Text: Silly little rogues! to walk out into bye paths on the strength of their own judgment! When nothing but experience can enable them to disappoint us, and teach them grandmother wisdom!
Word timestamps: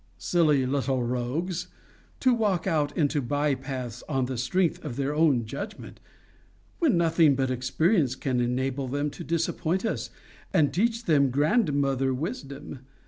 Silly 0.17 0.65
little 0.65 1.03
rogues! 1.03 1.67
to 2.21 2.33
walk 2.33 2.65
out 2.65 2.97
into 2.97 3.21
bye 3.21 3.53
paths 3.53 4.01
on 4.09 4.25
the 4.25 4.35
strength 4.35 4.83
of 4.83 4.95
their 4.95 5.13
own 5.13 5.45
judgment! 5.45 5.99
When 6.79 6.97
nothing 6.97 7.35
but 7.35 7.51
experience 7.51 8.15
can 8.15 8.39
enable 8.39 8.87
them 8.87 9.11
to 9.11 9.23
disappoint 9.23 9.85
us, 9.85 10.09
and 10.51 10.73
teach 10.73 11.05
them 11.05 11.29
grandmother 11.29 12.15
wisdom! 12.15 12.79